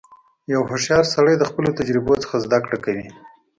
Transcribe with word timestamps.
•یو 0.53 0.61
هوښیار 0.69 1.05
سړی 1.15 1.35
د 1.37 1.43
خپلو 1.49 1.69
تجربو 1.79 2.13
څخه 2.23 2.35
زدهکړه 2.45 2.77
کوي. 2.85 3.07